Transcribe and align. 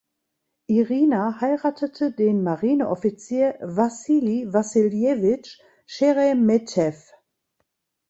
Irina 0.65 1.39
heiratete 1.41 2.11
den 2.11 2.41
Marineoffizier 2.41 3.59
Wassili 3.61 4.51
Wassiljewitsch 4.51 5.59
Scheremetew. 5.85 6.95